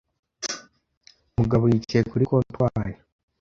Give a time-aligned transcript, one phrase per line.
[1.37, 2.87] Mugabo yicaye kuri comptoir